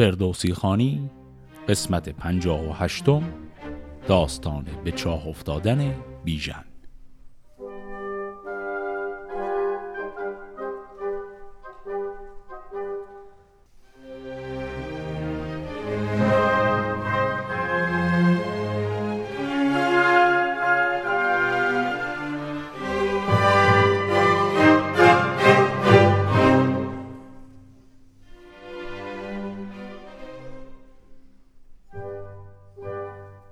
[0.00, 1.10] فردوسی خانی
[1.68, 3.22] قسمت پنجاه و هشتم
[4.08, 6.64] داستان به چاه افتادن بیژن.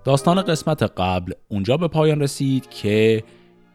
[0.09, 3.25] داستان قسمت قبل اونجا به پایان رسید که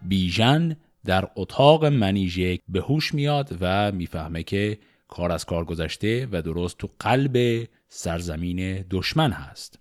[0.01, 6.41] بیژن در اتاق منیژه به هوش میاد و می‌فهمه که کار از کار گذشته و
[6.41, 9.79] درست تو قلب سرزمین دشمن هست.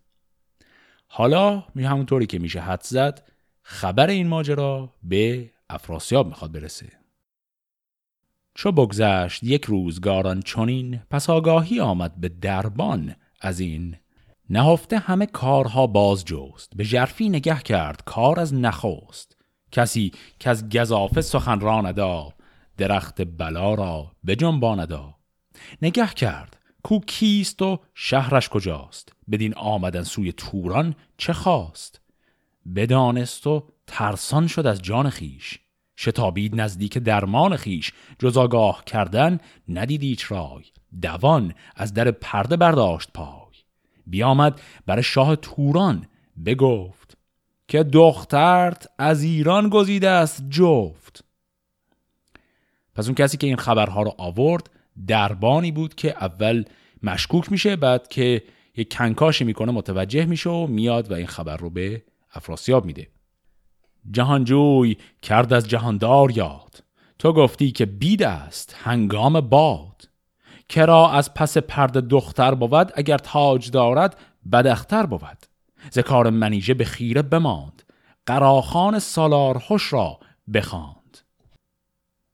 [1.07, 3.29] حالا می همونطوری که میشه حد زد
[3.63, 6.93] خبر این ماجرا به افراسیاب می‌خواد برسه.
[8.55, 13.97] چو بگذشت یک روزگاران چنین پس آگاهی آمد به دربان از این
[14.51, 19.37] نهفته همه کارها باز جوست به جرفی نگه کرد کار از نخوست
[19.73, 22.33] کسی که از گذافه سخن را ندا
[22.77, 25.15] درخت بلا را بجنباندا
[25.83, 32.01] نگه کرد کو کیست و شهرش کجاست؟ بدین آمدن سوی توران چه خواست؟
[32.77, 35.59] بدانست و ترسان شد از جان خیش
[35.97, 40.65] شتابید نزدیک درمان خیش جز آگاه کردن ندید رای.
[41.03, 43.42] دوان از در پرده برداشت پا
[44.13, 46.07] بیامد برای شاه توران
[46.47, 47.17] بگفت
[47.69, 51.25] که دخترت از ایران گزیده است جفت.
[52.95, 54.71] پس اون کسی که این خبرها رو آورد
[55.07, 56.65] دربانی بود که اول
[57.03, 58.43] مشکوک میشه بعد که
[58.77, 63.09] یک کنکاشی می‌کنه متوجه میشه و میاد و این خبر رو به افراسیاب میده.
[64.11, 66.85] جهانجوی کرد از جهاندار یاد.
[67.19, 70.09] تو گفتی که بید است هنگام باد.
[70.69, 74.17] کرا از پس پرده دختر بود اگر تاج دارد
[74.53, 75.47] بدختر بود.
[75.93, 77.83] ذکار منیژه به خیره بماند
[78.27, 80.19] قراخان سالار خوش را
[80.55, 81.19] بخواند.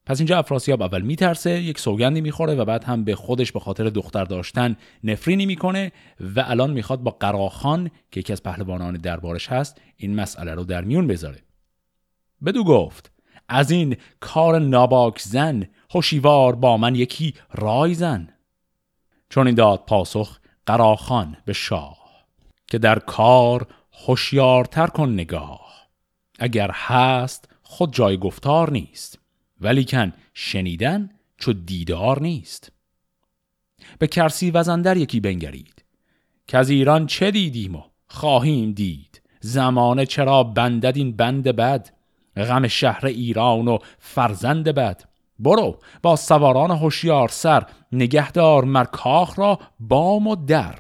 [0.07, 3.85] پس اینجا افراسیاب اول میترسه یک سوگندی می‌خوره و بعد هم به خودش به خاطر
[3.85, 9.81] دختر داشتن نفرینی می‌کنه و الان می‌خواد با قراخان که یکی از پهلوانان دربارش هست
[9.97, 11.43] این مسئله رو در میون بذاره.
[12.45, 13.13] بدو گفت
[13.49, 18.29] از این کار ناباک زن هوشیوار با من یکی رای زن.
[19.31, 21.99] چون این داد پاسخ قراخان به شاه
[22.67, 23.67] که در کار
[24.07, 25.89] هوشیارتر کن نگاه.
[26.39, 29.19] اگر هست خود جای گفتار نیست
[29.61, 32.73] ولیکن شنیدن چو دیدار نیست.
[33.99, 35.85] به کرسی وزندر یکی بنگرید
[36.47, 41.91] که از ایران چه دیدیم و خواهیم دید؟ زمانه چرا بندد این بند بد؟
[42.37, 45.08] غم شهر ایران و فرزند بد؟
[45.39, 45.79] برو.
[46.03, 50.79] با سواران هوشیار سر نگهدار مرکاخ را بام و در.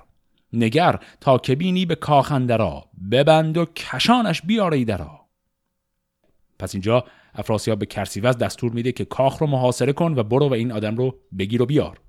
[0.52, 1.54] نگر تا که
[1.86, 5.20] به کاخندرا ببند و کشانش بیاری درا.
[6.58, 7.04] پس اینجا
[7.34, 10.96] افراسیاب به کرسیوز دستور میده که کاخ رو محاصره کن و برو و این آدم
[10.96, 12.00] رو بگیر و بیار.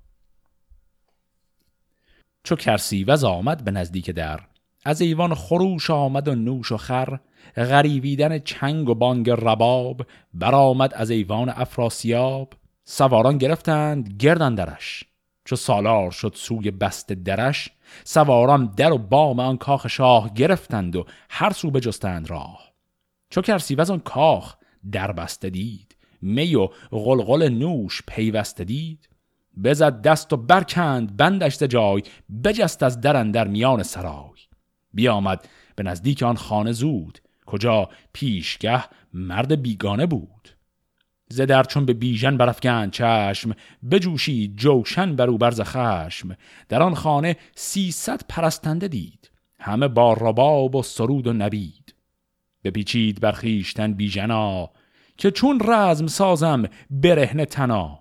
[2.44, 4.40] چو کرسیوز آمد به نزدیک در
[4.84, 7.18] از ایوان خروش آمد و نوش و خر
[7.56, 12.52] غریبیدن چنگ و بانگ رباب برآمد از ایوان افراسیاب.
[12.84, 15.04] سواران گرفتند گردن درش
[15.44, 17.70] چو سالار شد سوی بست درش
[18.04, 22.72] سواران در و بام آن کاخ شاه گرفتند و هر سو بجستند راه.
[23.30, 24.56] چو کرسیوز آن کاخ
[24.92, 29.08] در بسته دید می و غلغل نوش پیوسته دید.
[29.64, 32.02] بزد دست و برکند بندش جای
[32.44, 34.29] بجست از در میان سرای.
[34.94, 35.48] بیامد.
[35.76, 37.18] به نزدیک آن خانه زود.
[37.46, 38.84] کجا پیشگه
[39.14, 40.48] مرد بیگانه بود.
[41.28, 43.54] زدر چون به بیژن برفگند چشم
[43.90, 46.36] بجوشید جوشن برو برز خشم.
[46.68, 49.30] در آن خانه سیصد پرستنده دید.
[49.60, 51.94] همه با رباب و سرود و نبید.
[52.64, 54.70] بپیچید بر خویشتن بیژنا
[55.16, 58.00] که چون رزم سازم برهنه تنا.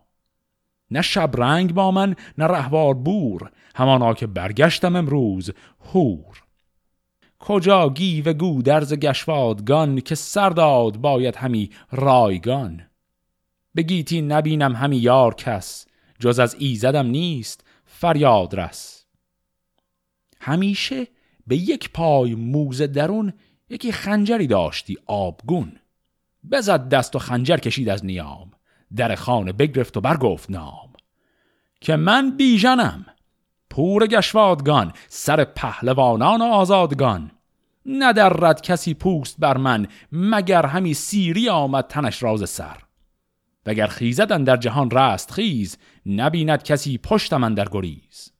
[0.91, 3.51] نه شبرنگ با من نه رهوار بور.
[3.75, 5.51] همانا که برگشتم امروز
[5.93, 6.43] هور
[7.39, 12.81] کجا گیو گودرز گشوادگان که سرداد باید همی رایگان؟
[13.75, 15.85] بگیتی نبینم همی یار کس
[16.19, 19.05] جز از ایزدم نیست فریاد رس.
[20.41, 21.07] همیشه
[21.47, 23.33] به یک پای موزه درون
[23.69, 25.79] یکی خنجری داشتی آبگون.
[26.51, 28.51] بزد دست و خنجر کشید از نیام
[28.95, 30.89] در خانه بگرفت و برگفت نام.
[31.81, 33.05] که من بیژنم
[33.69, 37.31] پور گشوادگان سر پهلوانان و آزادگان.
[37.85, 42.77] ندرد کسی پوست بر من مگر همی سیری آمد تنش راز سر.
[43.65, 48.31] وگر خیزدن در جهان رست خیز نبیند کسی پشت من در گریز.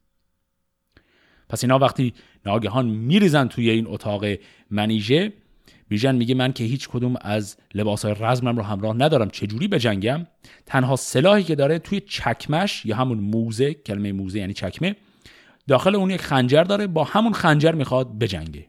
[1.50, 2.14] پس اینا وقتی
[2.46, 4.26] ناگهان میریزن توی این اتاق
[4.72, 5.34] منیژه
[5.88, 10.28] بیژن میگه من که هیچ کدوم از لباسهای رزمم رو همراه ندارم چجوری بجنگم
[10.66, 14.96] تنها سلاحی که داره توی چکمش یا همون موزه کلمه موزه یعنی چکمه
[15.70, 18.66] داخل اون یک خنجر داره با همون خنجر می‌خواد بجنگه.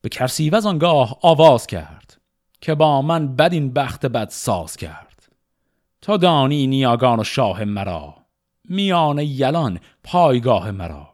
[0.00, 2.20] به کرسیوز آنگاه آواز کرد
[2.60, 5.28] که با من بد این بخت بد ساز کرد.
[6.00, 8.14] تا دانی نیاگان و شاه مرا
[8.68, 11.08] میان یلان پایگاه مرا.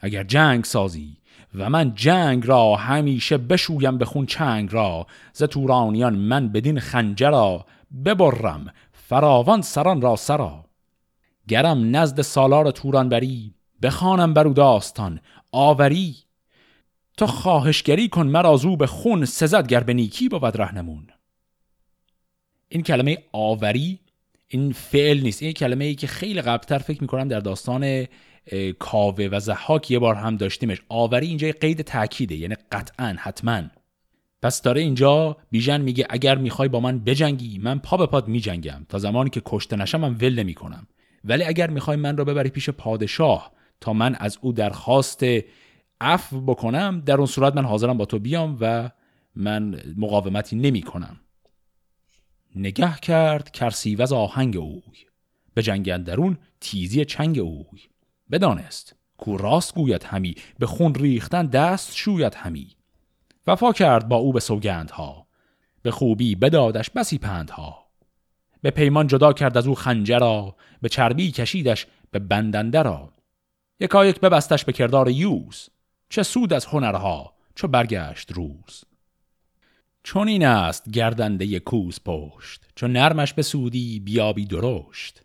[0.00, 1.16] اگر جنگ سازی
[1.54, 7.66] و من جنگ را همیشه بشویم به خون چنگ را ز تورانیان من بدین خنجرا
[8.04, 10.65] ببرم فراوان سران را سرا.
[11.48, 15.20] گرم نزد سالار توران بری بخوانم برو داستان
[15.52, 16.16] آوری.
[17.16, 21.06] تو خواهشگری کن مرا زو به خون سزد گر به نیکی بود رهنمون.
[22.68, 24.00] این کلمه آوری
[24.48, 25.42] این فعل نیست.
[25.42, 28.06] این کلمه ای که خیلی قبلتر فکر می‌کنم در داستان
[28.78, 30.82] کاوه و زحاک یه بار هم داشتیمش.
[30.88, 33.62] آوری اینجا قید تاکیده یعنی قطعا حتما.
[34.42, 38.86] پس داره اینجا بیژن میگه اگر می‌خوای با من بجنگی من پا به پاد میجنگم.
[38.88, 40.86] تا زمانی که کشته نشم من ول نمی‌کنم.
[41.26, 45.22] ولی اگر می‌خوای من رو ببری پیش پادشاه تا من از او درخواست
[46.00, 48.90] عفو بکنم در اون صورت من حاضرم با تو بیام و
[49.34, 51.20] من مقاومتی نمی کنم
[52.56, 55.06] نگه کرد کرسیوز آهنگ اوی.
[55.54, 57.80] به جنگ درون تیزی چنگ اوی.
[58.30, 62.76] بدانست کو راست گوید همی به خون ریختن دست شوید همی.
[63.46, 65.26] وفا کرد با او به سوگندها.
[65.82, 67.85] به خوبی بدادش بسی پندها.
[68.66, 73.12] به پیمان جدا کرد از او خنجرا به چربی کشیدش به بندنده را.
[73.80, 75.68] یکایک ببستش به کردار یوز
[76.08, 78.84] چه سود از هنرها چو برگشت روز.
[80.02, 85.22] چون این است گردنده کوز پشت چون نرمش به سودی بیابی درشت.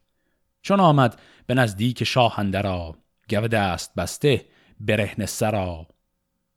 [0.62, 2.96] چون آمد به نزدیک شاهنده را
[3.30, 4.46] گوه دست بسته
[4.80, 5.88] برهن سرا.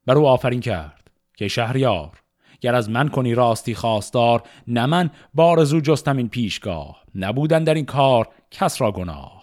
[0.07, 2.24] بر او آفرین کرد که شهریار
[2.65, 7.05] گر از من کنی راستی خواستار نه من بارزو جستم این پیشگاه.
[7.15, 9.43] نبودن در این کار کس را گناه.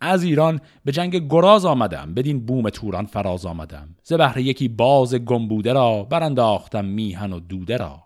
[0.00, 3.88] از ایران به جنگ گراز آمدم بدین بوم توران فراز آمدم.
[4.02, 8.02] ز بهر یکی باز گمبوده را برانداختم میهن و دوده را.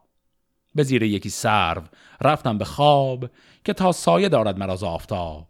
[0.74, 1.82] به زیر یکی سرو
[2.20, 3.30] رفتم به خواب
[3.64, 5.46] که تا سایه دارد مرا آفتاب.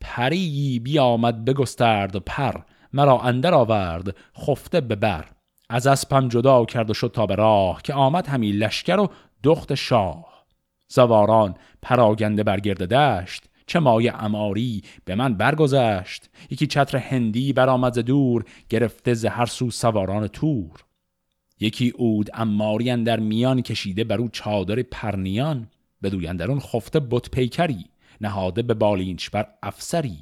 [0.00, 2.60] پری بیامد بگسترد پر
[2.92, 4.16] مرا اندر آورد
[4.46, 5.24] خفته به بر.
[5.72, 9.10] از اسپم جدا کرد و شد تا به راه که آمد همی لشکر و
[9.42, 10.44] دخت شاه.
[10.88, 16.30] زواران پراگنده برگرده دشت چه مایه اماری به من برگذشت.
[16.50, 20.84] یکی چتر هندی برآمد دور گرفته ز هر سو سواران تور.
[21.60, 25.68] یکی اود اماری در میان کشیده بر او چادر پرنیان.
[26.02, 27.84] بدوی اون خفته بت پیکری
[28.20, 30.18] نهاده به بالینچ بر افسری.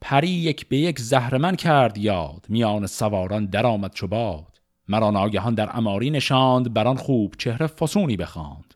[0.00, 4.47] پری یک به یک زهرمن کرد یاد میان سواران درآمد چو باد.
[4.88, 8.74] مرا ناگهان در اماری نشاند بران خوب چهره فسونی بخواند.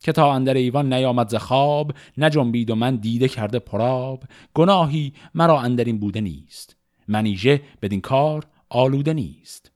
[0.00, 4.24] که تا اندر ایوان نیامد ز خواب نجنبید و من دیده کرده پراب.
[4.54, 6.76] گناهی مرا اندر این بوده نیست
[7.08, 9.72] منیژه بدین کار آلوده نیست.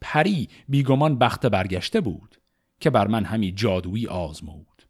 [0.00, 2.36] پری بیگمان بخت برگشته بود
[2.80, 4.82] که بر من همی جادویی آزمود.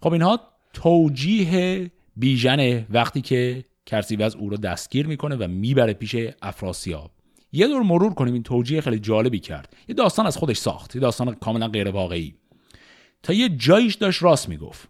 [0.00, 0.40] خب اینها
[0.72, 7.10] توجیه بیژن وقتی که کرسیوز او رو دستگیر می‌کنه و می‌بره پیش افراسیاب.
[7.52, 9.76] یه دور مرور کنیم این توجیه خیلی جالبی کرد.
[9.88, 12.34] یه داستان از خودش ساخت یه داستان کاملا غیر واقعی
[13.22, 14.88] تا یه جایش داشت راست می‌گفت.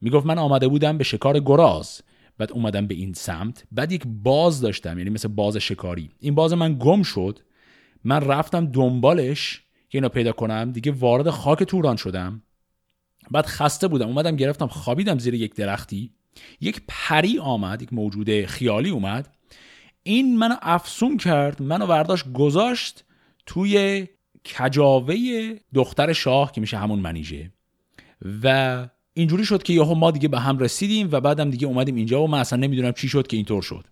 [0.00, 2.00] می‌گفت من آمده بودم به شکار گراز
[2.38, 3.64] بعد اومدم به این سمت.
[3.72, 6.10] بعد یک باز داشتم یعنی مثل باز شکاری.
[6.20, 7.38] این باز من گم شد.
[8.04, 10.72] من رفتم دنبالش که اینو پیدا کنم.
[10.72, 12.42] دیگه وارد خاک توران شدم.
[13.30, 16.12] بعد خسته بودم اومدم گرفتم خوابیدم زیر یک درختی.
[16.60, 19.37] یک پری آمد یک موجود خیالی اومد.
[20.08, 23.04] این منو افسون کرد منو برداشت گذاشت
[23.46, 24.06] توی
[24.58, 25.16] کجاوه
[25.74, 27.52] دختر شاه که میشه همون منیژه.
[28.42, 32.22] و اینجوری شد که یهو ما دیگه به هم رسیدیم و بعدم دیگه اومدیم اینجا
[32.22, 33.84] و من اصلا نمی‌دونم چی شد که اینطور شد.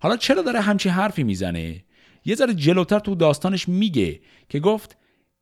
[0.00, 1.84] حالا چرا داره همچی حرفی می‌زنه؟
[2.24, 4.96] یه ذره جلوتر تو داستانش میگه که گفت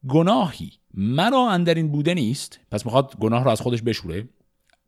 [0.08, 4.28] گناهی مرا اندر این بوده نیست پس می‌خواد گناه رو از خودش بشوره.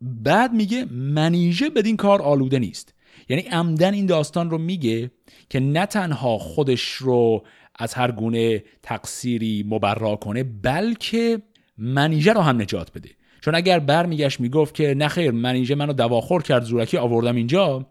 [0.01, 2.95] بعد میگه منیژه بدین کار آلوده نیست.
[3.28, 5.11] یعنی عمدن این داستان رو میگه
[5.50, 11.42] که نه تنها خودش رو از هر گونه تقصیری مبرا کنه بلکه
[11.78, 13.11] منیژه رو هم نجات بده.
[13.40, 17.87] چون اگر برمیگشت می‌گفت که نخیر منیژه منو دواخور کرد زورکی آوردم اینجا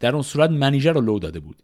[0.00, 1.62] در اون صورت منیژه رو لو داده بود.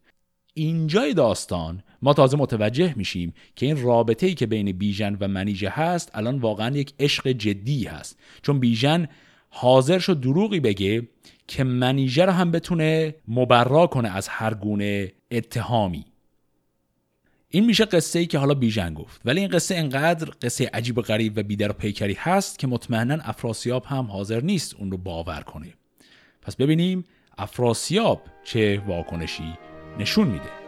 [0.55, 5.69] اینجای داستان ما تازه متوجه میشیم که این رابطه ای که بین بیژن و منیژه
[5.69, 8.19] هست الان واقعا یک عشق جدی هست.
[8.43, 9.09] چون بیژن
[9.49, 11.09] حاضر شد دروغی بگه
[11.53, 16.05] که منیژه رو هم بتونه مبرا کنه از هر گونه اتهامی.
[17.49, 19.21] این میشه قصه ای که حالا بیژن گفت.
[19.25, 23.19] ولی این قصه انقدر قصه عجیب و غریب و بیدر و پیکری هست که مطمئنا
[23.23, 25.75] افراسیاب هم حاضر نیست اون رو باور کنه.
[26.43, 27.05] پس ببینیم
[27.39, 29.59] افراسیاب چه واکنشی
[29.99, 30.62] نشون میده.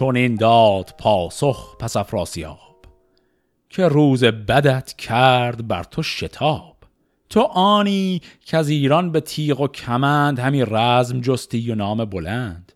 [0.00, 2.86] چون این داد پاسخ پس افراسیاب
[3.68, 6.76] که روز بدت کرد بر تو شتاب.
[7.30, 12.72] تو آنی که از ایران به تیغ و کمند همین رزم جستی و نام بلند.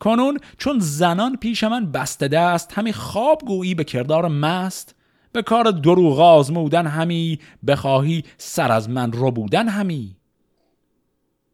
[0.00, 4.94] کنون چون زنان پیش من بسته دست همی خواب گویی به کردار مست.
[5.32, 10.16] به کار دروغ آزمودن همی بخواهی سر از من رو بودن همی.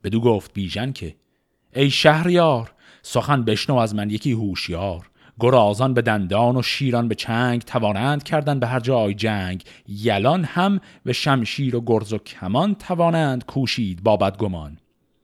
[0.04, 1.16] بدو گفت بیژن که
[1.74, 5.11] ای شهریار سخن بشنو از من یکی هوشیار.
[5.42, 9.64] گرازان به دندان و شیران به چنگ توانند کردن به هر جای جنگ.
[9.88, 14.78] یلان هم به شمشیر و گرز و کمان توانند کوشید با بدگمان.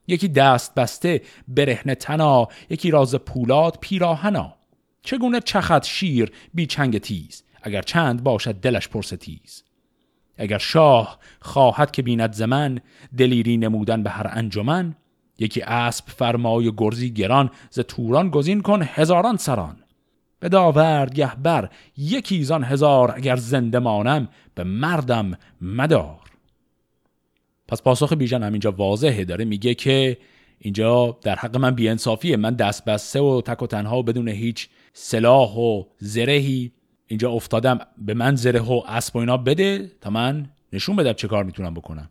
[0.07, 4.53] یکی دست بسته برهنه تنا یکی راز پولاد پیراهنا.
[5.03, 9.63] چگونه چخت شیر بی چنگ تیز اگر چند باشد دلش پرستیز
[10.37, 12.79] اگر شاه خواهد که بیند زمن
[13.17, 14.95] دلیری نمودن به هر انجمن.
[15.39, 19.78] یکی اسب فرمای گرزی گران ز توران گزین کن هزاران سران.
[20.39, 26.19] به داورد گهبر یکی زان هزار اگر زنده مانم به مردم مدار.
[27.67, 30.17] پس پاسخ بیژن همینجا واضحه داره میگه که
[30.59, 35.55] اینجا در حق من بیانصافیه من دست بسته و تک و تنها بدون هیچ سلاح
[35.55, 36.71] و زرهی
[37.07, 41.27] اینجا افتادم به من زره و اسب و اینا بده تا من نشون بدم چه
[41.27, 42.09] کار می‌تونم بکنم.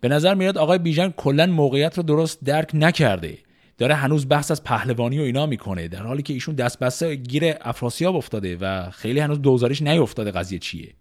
[0.00, 3.38] به نظر میاد آقای بیژن کلا موقعیت رو درست درک نکرده.
[3.78, 7.54] داره هنوز بحث از پهلوانی و اینا می‌کنه در حالی که ایشون دست بسته گیر
[7.60, 10.94] افراسیاب افتاده و خیلی هنوز دوزاریش نیفتاده قضیه چیه.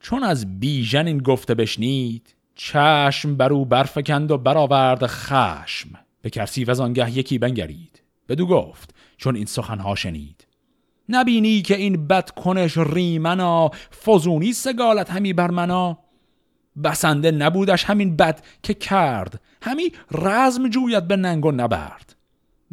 [0.00, 5.88] چون از بیژن این گفته بشنید چشم بر او برفکند و برآورد خشم.
[6.22, 8.02] به کرسی و آنگه یکی بنگرید.
[8.28, 10.46] بدو گفت چون این سخنها شنید.
[11.08, 13.70] نبینی که این بد کنش ریمنا
[14.04, 15.98] فزونی سگالت همی بر منا؟
[16.84, 19.40] بسنده نبودش همین بد که کرد.
[19.62, 22.16] همی رزم جوید به ننگ و نبرد.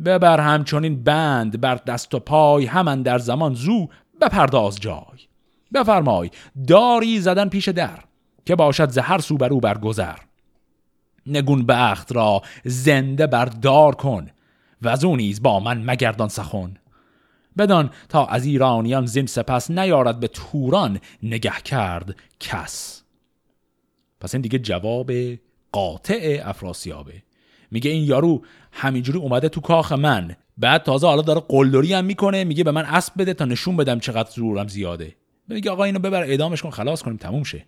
[0.06, 3.88] ببر همچنین بند بر دست و پای همان در زمان زو
[4.22, 5.28] بپرداز جای.
[5.74, 6.30] بفرمای
[6.68, 8.00] داری زدن پیش در
[8.46, 10.16] که باشد زهر سو بر او برگذر.
[11.28, 14.28] نگون بخت را زنده بردار کن
[14.82, 16.78] و از نیز با من مگردان سخن.
[17.58, 22.97] بدان تا از ایرانیان زین سپس نیارد به توران نگه کرد کس.
[24.20, 25.12] پس این دیگه جواب
[25.72, 27.24] قاطع افراسیابه.
[27.72, 30.36] میگه این یارو همینجوری اومده تو کاخ من.
[30.58, 34.00] بعد تازه حالا داره قلدری هم می‌کنه میگه به من اسب بده تا نشون بدم
[34.00, 35.16] چقدر زورم زیاده.
[35.48, 37.66] میگه آقا اینو ببر اعدامش کن خلاص کنیم تموم شه.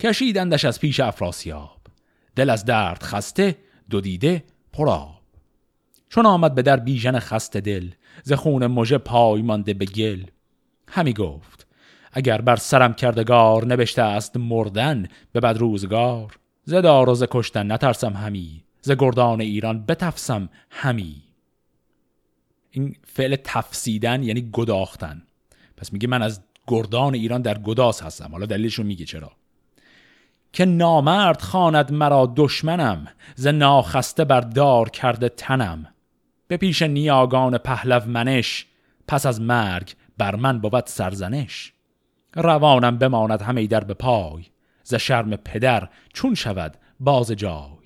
[0.00, 1.78] کشیدندش از پیش افراسیاب.
[2.36, 3.56] دل از درد خسته
[3.90, 5.18] دو دیده پراب
[6.08, 7.90] چون آمد به در بیژن خسته دل
[8.22, 10.22] ز خون مژه پای مانده به گل.
[10.88, 11.66] همی گفت
[12.12, 16.38] اگر بر سرم کردگار نوشته است مردن به بد روزگار.
[16.64, 21.22] ز دار و ز کشتن نترسم همی ز گردان ایران بتفسم همی.
[22.70, 25.22] این فعل تفسیدن یعنی گداختن.
[25.76, 28.28] پس میگه من از گردان ایران در گداس هستم.
[28.32, 29.32] حالا دلیلشو میگه چرا.
[30.52, 35.86] که نامرد خواند مرا دشمنم ز ناخسته بر دار کرده تنم.
[36.48, 38.66] به پیش نیاگان پهلو منش
[39.08, 41.72] پس از مرگ بر من بود سرزنش.
[42.38, 44.44] روانم بماند همه در به پای
[44.82, 47.78] ز شرم پدر چون شود باز جای.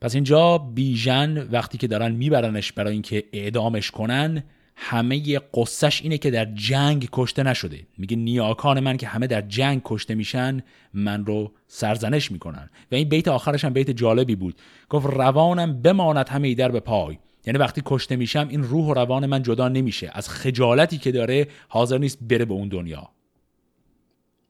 [0.00, 4.44] پس اینجا بیژن وقتی که دارن میبرنش برای اینکه اعدامش کنن
[4.76, 7.86] همه قصهش اینه که در جنگ کشته نشده.
[7.98, 10.62] میگه نیاکان من که همه در جنگ کشته میشن
[10.94, 12.70] من رو سرزنش می‌کنن.
[12.92, 14.54] و این بیت آخرش هم بیت جالبی بود.
[14.88, 17.18] گفت روانم بماند همه در به پای.
[17.46, 20.10] یعنی وقتی کشته میشم این روح و روان من جدا نمیشه.
[20.12, 23.08] از خجالتی که داره حاضر نیست بره به اون دنیا.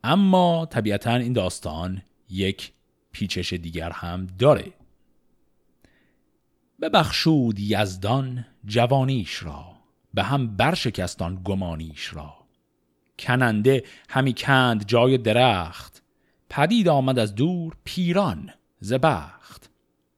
[0.05, 2.73] اما طبیعتا این داستان یک
[3.13, 4.73] پیچش دیگر هم داره.
[6.81, 9.65] ببخشود یزدان جوانیش را
[10.15, 12.35] به هم برشکستان گمانیش را.
[13.19, 16.03] کننده همی کند جای درخت
[16.51, 18.51] پدید آمد از دور پیران
[18.81, 19.66] زبخت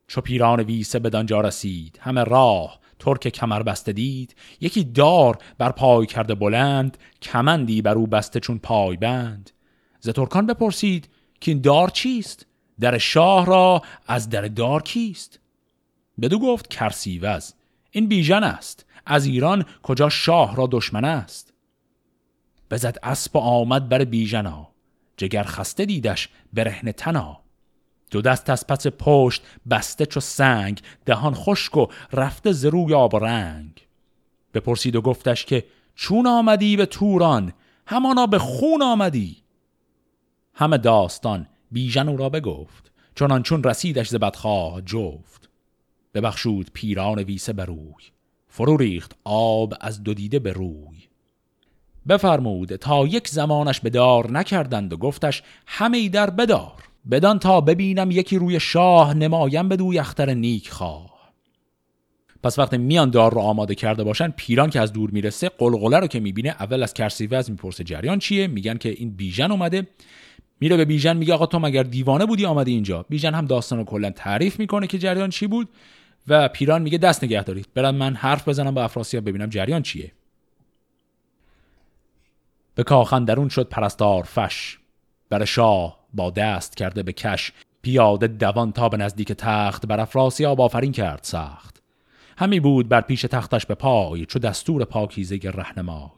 [0.08, 1.98] چو پیران ویسه بدانجا رسید.
[2.02, 4.36] همه راه ترک کمر بسته دید.
[4.60, 9.50] یکی دار بر پای کرده بلند کمندی بر او بسته چون پای بند.
[10.00, 11.08] ز ترکان بپرسید
[11.40, 12.46] که این دار چیست؟
[12.80, 15.40] در شاه را از در دار کیست؟
[16.20, 17.54] بدو گفت کرسیوز
[17.90, 18.84] این بیژن است.
[19.06, 21.52] از ایران کجا شاه را دشمن است؟
[22.70, 24.68] بزد اسب و آمد بر بیژنا.
[25.16, 27.40] جگر خسته دیدش برهن تنا.
[28.10, 33.14] دو دست از پس پشت بسته چو سنگ دهان خشک و رفته ز روی آب
[33.14, 33.86] و رنگ.
[34.54, 37.52] بپرسید و گفتش که چون آمدی به توران؟
[37.86, 39.36] همانا به خون آمدی.
[40.54, 45.48] همه داستان بیژن او را بگفت چنان چون رسیدش ز بدخواه جفت.
[46.14, 48.04] ببخشود پیران ویسه بروی
[48.48, 50.98] فرو ریخت آب از دو دیده به روی.
[52.08, 56.87] بفرمود تا یک زمانش به دار نکردند و گفتش همه در بدار.
[57.10, 61.18] بدان تا ببینم یکی روی شاه نمایم به دوی اختر نیک خواه.
[62.42, 66.06] پس وقتی میان دار رو آماده کرده باشن پیران که از دور می‌رسه قلقله رو
[66.06, 69.86] که می‌بینه اول از کرسیوز می‌پرسه جریان چیه؟ میگن که این بیژن اومده.
[70.60, 73.84] میره به بیژن میگه آقا تو مگر دیوانه بودی آمده اینجا؟ بیژن هم داستان رو
[73.84, 75.68] کلا تعریف می‌کنه که جریان چی بود
[76.28, 80.12] و پیران میگه دست نگه دارید برم من حرف بزنم با افراسیاب ببینم جریان چیه.
[82.74, 84.78] به کاخن درون شد پرستار فش.
[85.28, 87.52] بر شاه با دست کرده به کش.
[87.82, 91.82] پیاده دوان تا به نزدیک تخت بر افراسیاب آفرین کرد سخت.
[92.38, 96.10] همی بود بر پیش تختش به پای چو دستور پاکیزه رهنمای.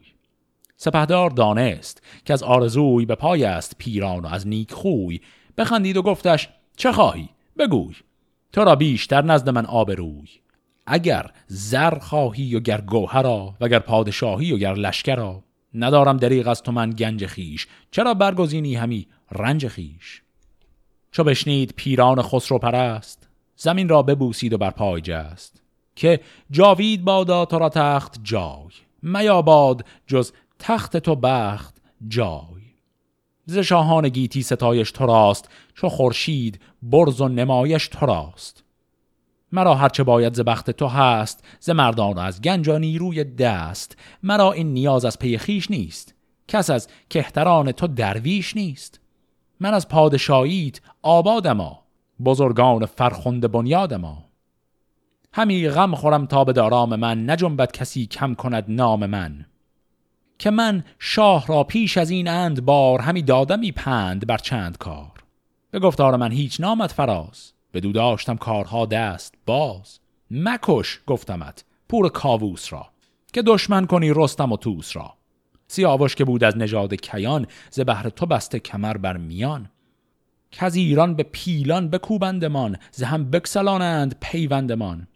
[0.77, 5.21] سپهدار دانست که از آرزوی به پای است پیران و از نیک خوی.
[5.57, 7.95] بخندید و گفتش چه خواهی؟ بگوی.
[8.53, 10.29] تو را بیشتر نزد من آبروی
[10.85, 15.43] اگر زر خواهی و گر گوهرا وگر پادشاهی و گر لشکرا
[15.73, 20.21] ندارم دریغ از تو من گنج خیش چرا برگزینی همی رنج خیش.
[21.11, 25.61] چو بشنید پیران خسرو پرست زمین را ببوسید و بر پای جست.
[25.95, 26.19] که
[26.51, 28.71] جاوید بادا تو را تخت جای
[29.01, 32.61] میاباد جز تخت تو بخت جای.
[33.45, 38.63] ز شاهان گیتی ستایش تو راست چو خورشید برز و نمایش تو راست.
[39.51, 43.97] مرا هرچه باید ز بخت تو هست ز مردان از گنجانی روی دست.
[44.23, 46.15] مرا این نیاز از پی خیش نیست
[46.47, 49.00] کس از کهتران تو درویش نیست.
[49.61, 51.79] من از پادشاهیت آبادما
[52.25, 54.25] بزرگان فرخنده بنیادما
[55.33, 59.45] همی غم خورم تا به دارام من نجنبد کسی کم کند نام من.
[60.39, 65.23] که من شاه را پیش از این اند بار همی دادمی پند بر چند کار.
[65.71, 69.99] به گفتار من هیچ نامت فراز دو داشتم کارها دست باز.
[70.31, 72.87] مکش گفتمت پور کاووس را.
[73.33, 75.13] که دشمن کنی رستم و توس را.
[75.71, 79.69] سیاوش که بود از نژاد کیان ز بهر تو بسته کمر بر میان.
[80.51, 85.07] که ایران به پیلان بکوبندمان ز هم بکسلانند پیوندمان.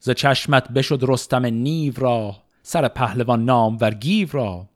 [0.00, 4.68] ز چشمت بشد رستم نیو را سر پهلوان نامور گیو را.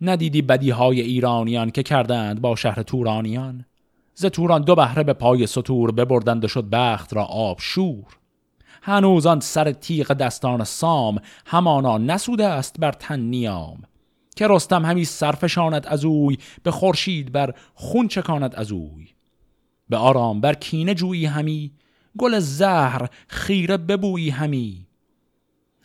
[0.00, 3.64] ندیدی بدی های ایرانیان که کردند با شهر تورانیان.
[4.14, 8.18] ز توران دو بهره به پای ستور ببردند و شد بخت را آب شور
[8.82, 13.82] هنوز آن سر تیغ دستان سام همانا نسوده است بر تن نیام.
[14.38, 19.08] که رستم همی سرفشاند از اوی به خورشید بر خون چکاند از اوی.
[19.88, 21.72] به آرام بر کینه جویی همی
[22.18, 24.86] گل زهر خیره ببویی همی.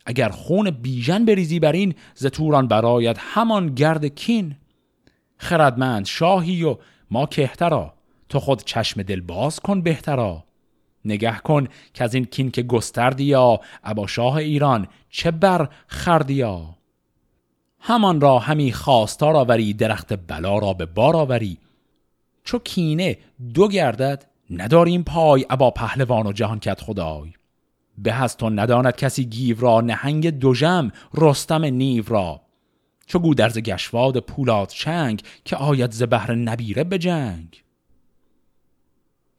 [0.05, 4.55] اگر خون بیژن بریزی بر این ز توران برایت همان گرد کین.
[5.37, 6.77] خردمند شاهی و
[7.11, 7.93] ما کهترا
[8.29, 10.43] تو خود چشم دل باز کن بهترا.
[11.05, 16.82] نگه کن که از این کین که گستردیا ابا شاه ایران چه بر خردیا
[17.85, 21.57] همان را همی خواستار آوری درخت بلا را به بار آوری.
[22.43, 23.17] چو کینه
[23.53, 27.33] دو گردد نداریم پای ابا پهلوان و جهان کت خدای.
[27.97, 32.41] به از تو نداند کسی گیو را نهنگ دوژم رستم نیو را.
[33.05, 37.63] چو گودرز گشواد پولاد چنگ که آید ز بهر نبیره به جنگ.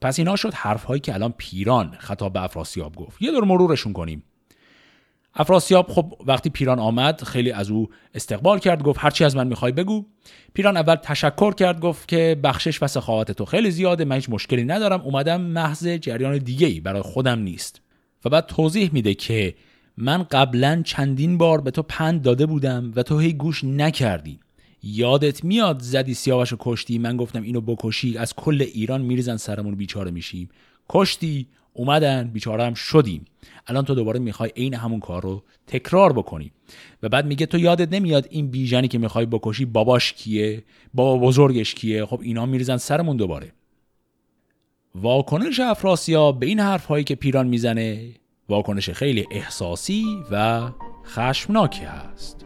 [0.01, 3.23] پس اینا شد حرف هایی که الان پیران خطاب به افراسیاب گفت.
[3.23, 4.23] یه دور مرورشون کنیم.
[5.37, 9.73] افراسیاب خب وقتی پیران آمد خیلی از او استقبال کرد گفت هرچی از من می‌خوای
[9.73, 10.05] بگو.
[10.55, 14.65] پیران اول تشکر کرد گفت که بخشش و سخاوت تو خیلی زیاده من هیچ مشکلی
[14.65, 15.01] ندارم.
[15.01, 17.81] اومدم محض جریان دیگه ای برای خودم نیست.
[18.25, 19.55] و بعد توضیح میده که
[19.97, 24.41] من قبلا چندین بار به تو پند داده بودم و تو هی گوش نکردی.
[24.83, 29.75] یادت میاد زدی سیاوش و کشتی؟ من گفتم اینو بکشی از کل ایران میریزن سرمون
[29.75, 30.49] بیچاره میشیم.
[30.89, 33.25] کشتی اومدن بیچاره هم شدیم.
[33.67, 36.53] الان تو دوباره می‌خوای عین همون کار رو تکرار بکنی.
[37.03, 40.63] و بعد میگه تو یادت نمیاد این بیژنی که می‌خوای بکشی باباش کیه؟
[40.95, 43.53] بابا بزرگش کیه؟ خب اینا میریزن سرمون دوباره.
[44.95, 48.11] واکنش افراسیاب به این حرف هایی که پیران می‌زنه
[48.49, 50.69] واکنش خیلی احساسی و
[51.07, 52.45] خشمناکی هست.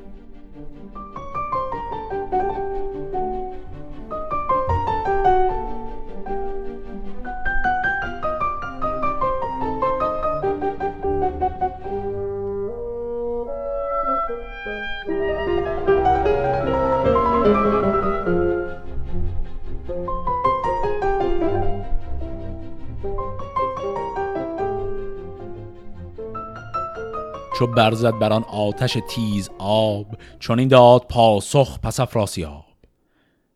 [27.59, 30.07] چو برزد بر آن آتش تیز آب
[30.39, 32.65] چون این داد پاسخ پس افراسیاب.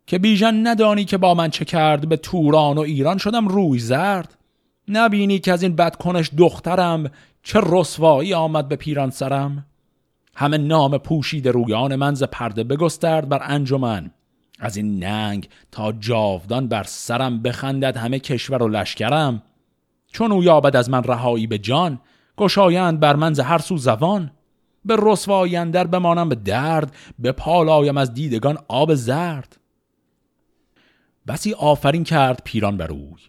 [0.07, 4.39] که بیژن ندانی که با من چه کرد به توران و ایران شدم روی زرد.
[4.89, 7.11] نبینی که از این بدکنش دخترم
[7.43, 9.67] چه رسوایی آمد به پیران سرم.
[10.35, 14.11] همه نام پوشید رویان من ز پرده بگسترد بر انجمن.
[14.59, 19.43] از این ننگ تا جاودان بر سرم بخندد همه کشور و لشکرم.
[20.13, 21.99] چون او یابد از من رهایی به جان
[22.37, 24.31] گشایند بر من ز هر سو زبان
[24.85, 29.57] به رسوایی اندر بمانم به درد به پالایم از دیدگان آب زرد.
[31.27, 33.21] بسی آفرین کرد پیران بر اوی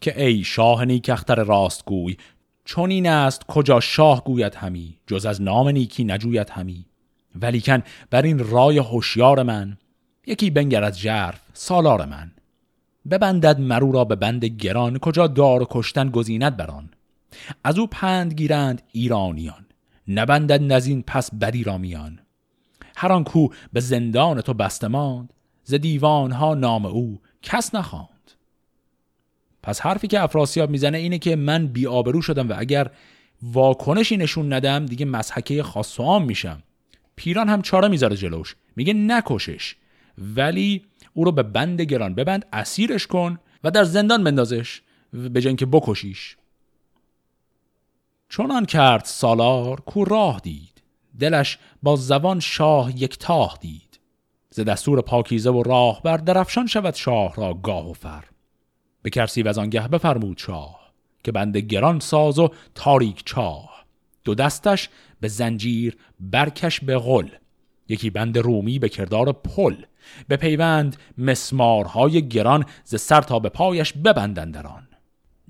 [0.00, 2.16] که ای شاه نیکختر راستگوی
[2.64, 6.86] چون این است کجا شاه گوید همی جز از نام نیکی نجوید همی.
[7.42, 9.78] ولیکن بر این رای هوشیار من
[10.26, 12.32] یکی بنگر از جرف سالار من.
[13.10, 16.90] ببندد مرو را به بند گران کجا دار کشتن گزیند بران
[17.64, 19.66] از او پند گیرند ایرانیان
[20.08, 22.20] نبندد نزین پس بدی را میان
[22.96, 25.32] هر آن کو به زندان تو بسته ماند
[25.64, 28.30] ز دیوان ها نام او کس نخواند.
[29.62, 32.90] پس حرفی که افراسیاب می‌زنه اینه که من بی آبرو شدم و اگر
[33.42, 36.62] واکنشی نشون ندم دیگه مسحکه خاص و میشم.
[37.16, 39.76] پیران هم چاره می‌ذاره جلوش میگه نکشش
[40.18, 45.66] ولی او رو به بند گران ببند اسیرش کن و در زندان بندازش به که
[45.66, 46.36] بکشیش.
[48.30, 50.82] چونان کرد سالار کو راه دید.
[51.20, 54.00] دلش با زبان شاه یک تاه دید.
[54.50, 58.24] ز دستور پاکیزه و راه بر درفشان شود شاه را گاه و فر.
[59.02, 60.80] به کرسی و آنگه بفرمود شاه
[61.24, 63.84] که بند گران ساز و تاریک چاه.
[64.24, 64.88] دو دستش
[65.20, 67.28] به زنجیر برکش به غل.
[67.88, 69.76] یکی بند رومی به کردار پل.
[70.28, 74.88] به پیوند مسمارهای گران ز سر تا به پایش ببندن دران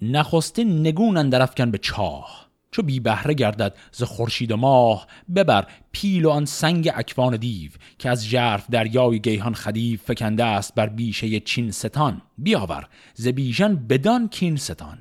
[0.02, 2.49] نخستین نگون اندر به چاه.
[2.70, 7.70] چو بی بهره گردد ز خورشید و ماه ببر پیل و آن سنگ اکوان دیو
[7.98, 12.22] که از ژرف دریای گیهان خدیو فکنده است بر بیشه چین ستان.
[12.38, 14.98] بیاور ز بیژن بدان کین ستان.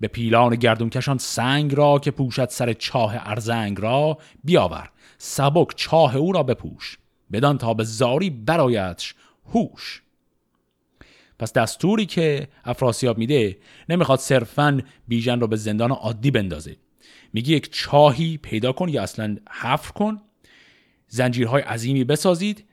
[0.00, 6.16] به پیلان گردون کشان سنگ را که پوشد سر چاه ارزنگ را بیاور سبک چاه
[6.16, 6.98] او را بپوش
[7.32, 9.14] بدان تا به زاری برایتش
[9.52, 10.02] هوش.
[11.38, 16.76] پس دستوری که افراسیاب میده نمی‌خواد صرفا بیژن رو به زندان عادی بندازه.
[17.34, 20.20] میگه یک چاهی پیدا کن یا اصلا حفر کن
[21.08, 22.64] زنجیرهای عظیمی بسازید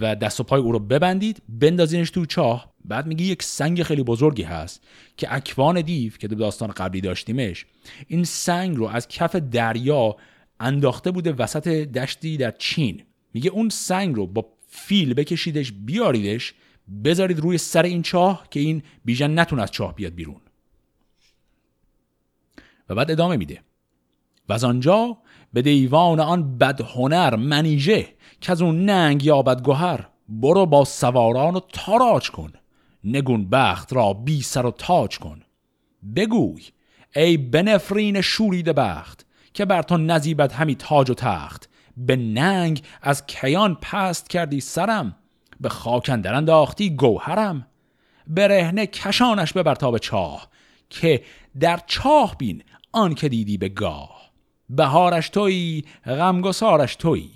[0.00, 2.72] و دست و پای او رو ببندید بندازینش تو چاه.
[2.84, 4.84] بعد میگه یک سنگ خیلی بزرگی هست
[5.16, 7.66] که اکوان دیو که داستان قبلی داشتیمش
[8.06, 10.16] این سنگ رو از کف دریا
[10.60, 13.02] انداخته بوده وسط دشتی در چین.
[13.34, 16.54] میگه اون سنگ رو با فیل بکشیدش بیاریدش
[17.04, 20.40] بذارید روی سر این چاه که این بیژن نتونه از چاه بیاد بیرون.
[22.88, 23.62] و بعد ادامه میده.
[24.48, 25.16] و از آنجا
[25.52, 28.08] به دیوان آن بدهنر منیژه
[28.40, 32.52] که از اون ننگ یابد گوهر برو با سواران و تاراج کن
[33.04, 35.42] نگون بخت را بی سر و تاج کن.
[36.16, 36.62] بگوی
[37.16, 41.68] ای بنفرین شورید بخت که بر تو نزیبد همی تاج و تخت.
[41.96, 45.16] به ننگ از کیان پست کردی سرم
[45.60, 47.66] به خاکندر انداختی گوهرم.
[48.26, 50.48] برهنه کشانش ببر تا به چاه
[50.90, 51.24] که
[51.60, 54.19] در چاه بین آن که دیدی به گاه.
[54.70, 57.30] بهارش تویی غمگسارش تویی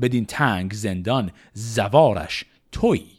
[0.00, 3.18] بدین تنگ زندان زوارش تویی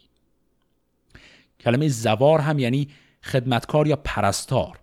[1.60, 2.88] کلمه زوار هم یعنی
[3.22, 4.78] خدمتکار یا پرستار.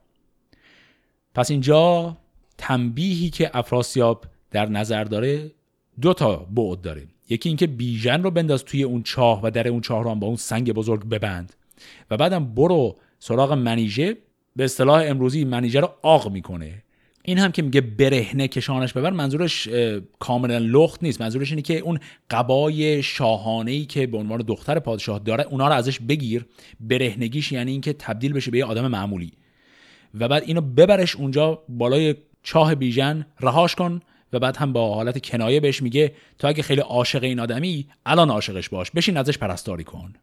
[1.35, 2.17] پس اینجا
[2.57, 5.51] تنبیهی که افراسیاب در نظر داره
[6.01, 7.07] دو تا بعد داره.
[7.29, 10.27] یکی اینکه بیژن رو بنداز توی اون چاه و در اون چاه رو هم با
[10.27, 11.53] اون سنگ بزرگ ببند.
[12.11, 14.17] و بعدم برو سراغ منیژه
[14.55, 16.83] به اصطلاح امروزی منیژه رو آق می‌کنه.
[17.29, 19.69] این هم که میگه برهنه کشانش ببر منظورش
[20.19, 21.21] کاملا لخت نیست.
[21.21, 25.73] منظورش اینه که اون قبای شاهانه ای که به عنوان دختر پادشاه داره اونا رو
[25.73, 26.45] ازش بگیر.
[26.79, 29.31] برهنگیش یعنی اینکه تبدیل بشه به یه آدم معمولی.
[30.19, 34.01] و بعد اینو ببرش اونجا بالای چاه بیژن رهاش کن.
[34.33, 38.29] و بعد هم با حالت کنایه بهش میگه تو اگه خیلی عاشق این آدمی الان
[38.29, 38.91] عاشقش باش.
[38.91, 40.13] بشین ازش پرستاری کن.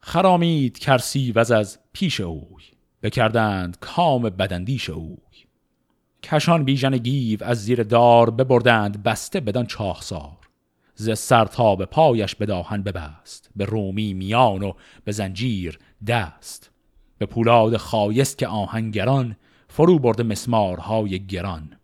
[0.00, 2.62] خرامید کرسی وز از پیش اوی.
[3.02, 5.16] بکردند کام بدندیش اوی.
[6.22, 10.38] کشان بیژن گیو از زیر دار ببردند بسته بدان چاهسار
[10.94, 14.72] ز سر تا به پایش به داهن ببست به رومی میان و
[15.04, 16.70] به زنجیر دست.
[17.18, 19.36] به پولاد خایست که آهنگران
[19.68, 21.76] فرو برده مسمارهای گران.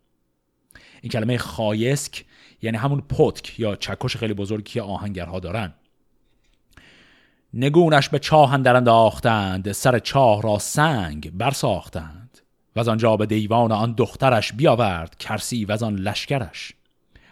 [1.03, 2.25] این کلمه خایسک
[2.63, 5.75] یعنی همون پتک یا چکش خیلی بزرگی که آهنگرها دارن.
[7.57, 12.39] نگونش به چاه اندر انداختند سر چاه را سنگ برساختند.
[12.77, 16.73] و از آنجا به دیوان آن دخترش بیاورد کرسی و از آن لشکرش.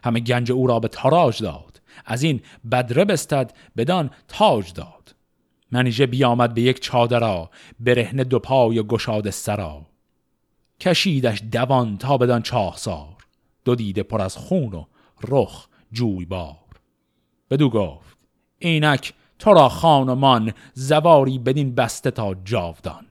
[0.04, 2.40] همه گنج او را به تاراج داد از این
[2.72, 5.14] بدره بستد بدان تاج داد.
[5.72, 9.86] منیژه بیامد به یک چادرا برهنه دو پای و گشاد سرا.
[10.80, 13.16] کشیدش دوان تا بدان چاه سار
[13.64, 14.84] دو دیده پر از خون و
[15.28, 16.56] رخ جویبار.
[17.50, 18.18] بدو گفت
[18.58, 23.06] اینک تو را خانمان زواری بدین بسته تا جاودان.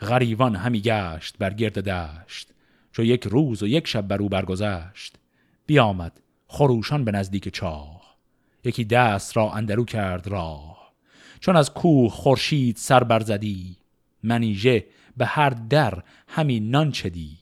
[0.00, 2.48] غریوان همی گشت بر گرد دشت
[2.92, 5.18] چو یک روز و یک شب بر او برگذشت.
[5.66, 8.16] بیامد خروشان به نزدیک چاه
[8.64, 10.92] یکی دست را اندرو کرد راه.
[11.40, 13.76] چون از کوه خورشید سر برزدی
[14.22, 17.38] منیژه به هر در همین نان چدی.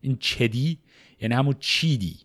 [0.00, 0.78] این چدی
[1.20, 2.16] یعنی همون چیدی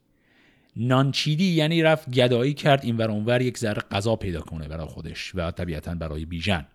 [0.80, 5.32] نانچیدی یعنی رفت گدایی کرد این ور اونور یک ذره غذا پیدا کنه برای خودش
[5.36, 6.68] و طبیعتا برای بیژن.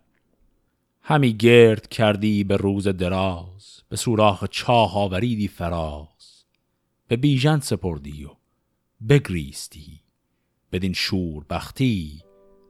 [1.03, 6.45] همی گرد کردی به روز دراز به سوراخ چاه آوریدی فراز.
[7.09, 8.29] به بیژن سپردی و
[9.09, 10.01] بگریستی.
[10.73, 12.23] بدین شور بختی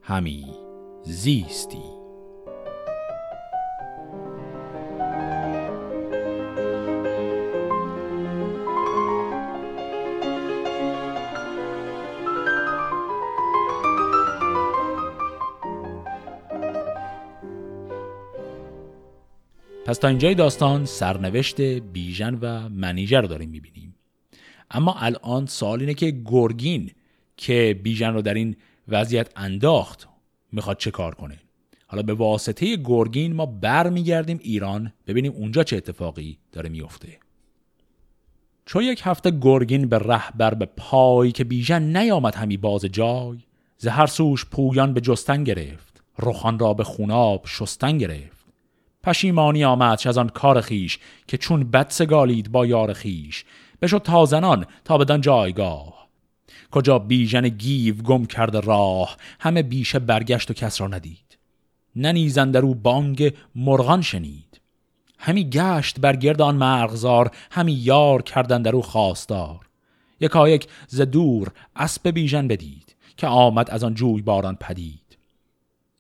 [0.02, 0.46] همی
[1.04, 2.03] زیستی.
[19.94, 23.94] پس تا اینجای داستان سرنوشت بیژن و منیجر رو داریم می‌بینیم.
[24.70, 26.90] اما الان سوال اینه که گرگین
[27.36, 28.56] که بیژن رو در این
[28.88, 30.08] وضعیت انداخت
[30.52, 31.38] می‌خواد چه کار کنه؟
[31.86, 37.18] حالا به واسطه گرگین ما بر میگردیم ایران ببینیم اونجا چه اتفاقی داره میفته
[38.66, 43.38] چو یک هفته گرگین به رهبر به پای که بیژن نیامد همی باز جای
[43.78, 48.33] زهر سوش پویان به جستن گرفت رخان را به خوناب شستن گرفت.
[49.04, 53.44] پشیمانی آمد از آن کار خیش که چون بد سگالید با یار خیش
[53.82, 56.08] بشد تازنان تا بدان جایگاه.
[56.70, 61.38] کجا بیژن گیو گم کرده راه همه بیشه برگشت و کس را ندید.
[61.96, 64.60] ننیزن در او بانگ مرغان شنید.
[65.18, 69.60] همی گشت بر گرد آن مرغزار همی یار کردن در او خواستار.
[70.20, 75.18] یکایک ز دور اسب بیژن بدید که آمد از آن جوی باران پدید.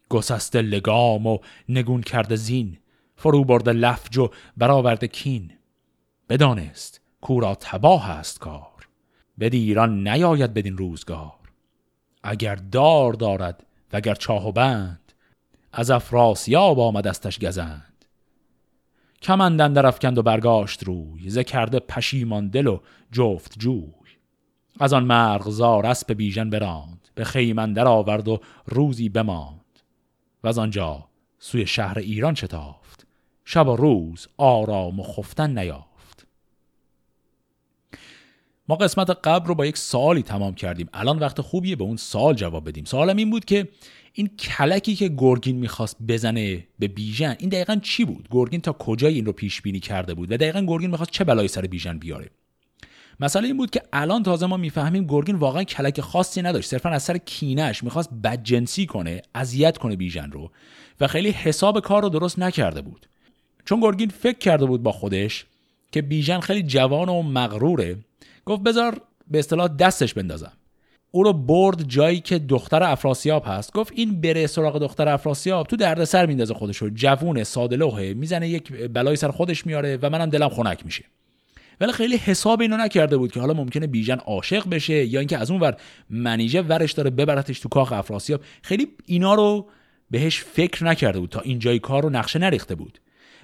[0.08, 1.38] گسسته لگام و
[1.68, 2.78] نگون کرده زین
[3.24, 5.52] فرو برده لفج و برآورده کین.
[6.28, 8.88] بدانست کورا تباه است کار.
[9.40, 11.32] بدی ایران نیاید بدین روزگار.
[12.22, 15.12] اگر دار دارد و اگر چاه و بند
[15.72, 18.04] از افراسیاب آمدستش گزند.
[19.22, 22.80] کمندن در افکند و برگاشت روی ز کرده پشیمان دل و
[23.12, 23.92] جفت جوی.
[24.80, 29.80] از آن مرغزار اسب بیژن براند به خیمندر آورد و روزی بماند.
[30.44, 31.08] و از آنجا
[31.38, 32.83] سوی شهر ایران شتاف
[33.44, 36.26] شب و روز آرام و خفتن نیافت.
[38.68, 40.88] ما قسمت قبل رو با یک سالی تمام کردیم.
[40.92, 42.84] الان وقت خوبیه به اون سال جواب بدیم.
[42.84, 43.68] سوالم این بود که
[44.12, 49.14] این کلکی که گرگین می‌خواست بزنه به بیژن این دقیقا چی بود؟ گرگین تا کجای
[49.14, 52.30] این رو پیش بینی کرده بود؟ و دقیقا گرگین می‌خواست چه بلایی سر بیژن بیاره؟
[53.20, 56.70] مسئله این بود که الان تازه ما می‌فهمیم گرگین واقعا کلک خاصی نداشت.
[56.70, 60.50] صرفا از سر کینش می‌خواست بدجنسی کنه اذیت کنه بیژن رو
[61.00, 63.06] و خیلی حساب کار رو درست نکرده بود.
[63.64, 65.46] چون گرگین فکر کرده بود با خودش
[65.92, 67.96] که بیژن خیلی جوان و مغروره
[68.44, 69.00] گفت بذار
[69.30, 70.52] به اصطلاح دستش بندازم.
[71.10, 73.72] او رو برد جایی که دختر افراسیاب هست.
[73.72, 78.72] گفت این بره سراغ دختر افراسیاب تو دردسر میندازه خودش رو جوونه ساده می‌زنه یک
[78.72, 81.04] بلای سر خودش میاره و منم دلم خنک میشه.
[81.80, 85.50] ولی خیلی حساب اینو نکرده بود که حالا ممکنه بیژن عاشق بشه یا اینکه از
[85.50, 85.76] اون ور
[86.10, 88.40] منیژه ورش داره ببرتش تو کاخ افراسیاب.
[88.62, 89.68] خیلی اینا رو
[90.10, 93.00] بهش فکر نکرده بود تا اینجای کار رو نقشه نریخته بود.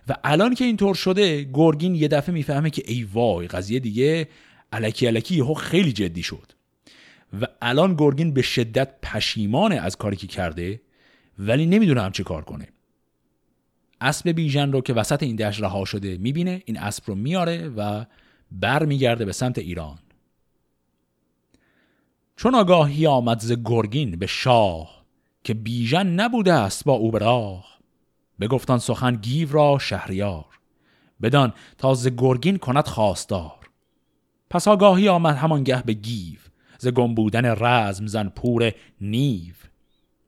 [0.08, 4.28] و الان که اینطور شده گرگین یه دفعه می‌فهمه که ای وای قضیه دیگه
[4.72, 6.52] علکی علکی یهو خیلی جدی شد.
[7.40, 10.80] و الان گرگین به شدت پشیمانه از کاری که کرده
[11.38, 12.68] ولی نمی‌دونه هم چه کار کنه.
[14.00, 18.04] اسب بیژن رو که وسط این دشت رها شده می‌بینه این اسب رو میاره و
[18.52, 19.98] بر میگرده به سمت ایران.
[22.36, 25.04] چون آگاهی آمد ز گرگین به شاه
[25.44, 27.79] که بیژن نبوده است با او براه
[28.40, 30.44] بگفتان سخن گیو را شهریار.
[31.22, 33.70] بدان تا ز گرگین کند خواستار.
[34.50, 36.38] پس آگاهی آمد همانگه به گیو.
[36.78, 39.54] ز گم بودن رزم زن پور نیو.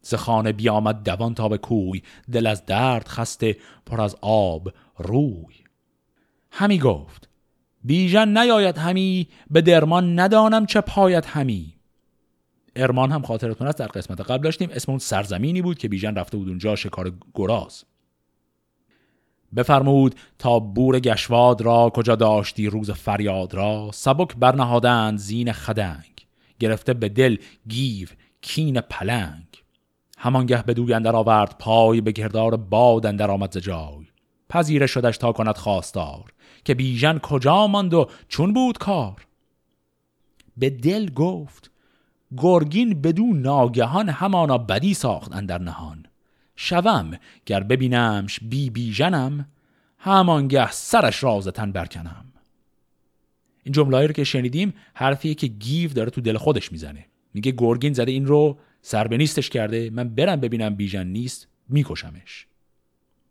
[0.02, 2.02] ز خانه بیامد دوان تا به کوی.
[2.32, 5.54] دل از درد خسته پر از آب روی.
[6.50, 7.28] همی گفت
[7.84, 11.74] بیژن نیاید همی به درمان ندانم چه پاید همی.
[12.76, 16.36] ارمان هم خاطرتون است در قسمت قبل داشتیم اسم اون سرزمینی بود که بیژن رفته
[16.36, 17.84] بود اونجا شکار گراز.
[19.56, 26.26] بفرمود تا بور گشواد را کجا داشتی روز فریاد را؟ سبک برنهادند زین خدنگ
[26.60, 27.36] گرفته به دل
[27.68, 28.08] گیو
[28.40, 29.46] کین پلنگ.
[30.18, 34.06] همانگه به دوی اندر آورد پای به گردار باد اندر آمد جای.
[34.48, 36.32] پذیره شدش تا کند خواستار
[36.64, 39.26] که بیژن کجا ماند و چون بود کار؟
[40.56, 41.70] به دل گفت
[42.36, 46.06] گرگین بدو ناگهان همانا بدی ساخت اندر نهان.
[46.56, 47.10] شوم.
[47.46, 49.48] گر ببینمش بی بیژنم
[49.98, 52.24] همانگه سرش رازتن برکنم.
[53.64, 57.06] این جمله رو که شنیدیم حرفیه که گیو داره تو دل خودش می‌زنه.
[57.34, 59.90] میگه گرگین زده این رو سر به نیستش کرده.
[59.90, 62.46] من برم ببینم بیژن نیست میکشمش.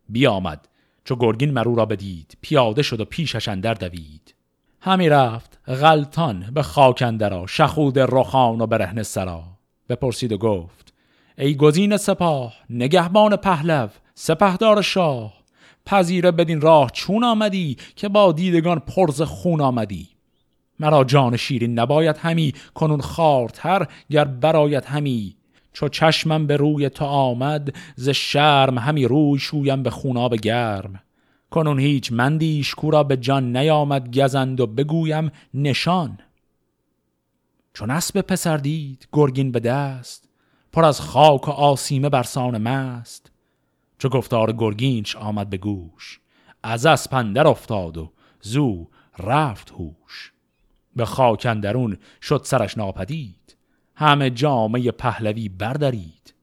[0.10, 0.68] بیامد.
[1.04, 4.36] چو گرگین مرو را بدید پیاده شد و پیشش اندر دوید.
[4.82, 9.44] همی رفت غلطان به خاک اندرا شخود رخان و برهن سرا.
[9.90, 10.91] بپرسید و گفت
[11.38, 15.34] ای گزین سپاه نگهبان پهلو سپهدار شاه
[15.86, 20.10] پذیره بدین راه چون آمدی که با دیدگان پرز خون آمدی.
[20.80, 25.36] مرا جان شیرین نباید همی کنون خارتر گر برایت همی.
[25.74, 31.00] چو چشمم به روی تو آمد ز شرم همی روی شویم به خوناب گرم.
[31.52, 36.20] کنون هیچ مندیش کورا به جان نیامد گزند و بگویم نشان.
[37.74, 40.31] چون اسب پسر دید گرگین به دست
[40.74, 43.32] پر از خاک و آسیمه برسان مست.
[43.98, 46.20] چو گفتار گرگینش آمد به گوش.
[46.64, 48.88] از اسپندر افتاد و زو
[49.20, 50.34] رفت هوش.
[50.96, 53.56] به خاک اندرون شد سرش ناپدید.
[53.96, 56.34] همه جامعه پهلوی بردارید